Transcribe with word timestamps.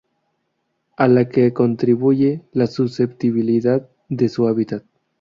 A 0.97 1.07
la 1.07 1.29
que 1.29 1.53
contribuye 1.53 2.41
la 2.53 2.65
susceptibilidad 2.65 3.87
de 4.09 4.29
su 4.29 4.47
hábitat 4.47 4.83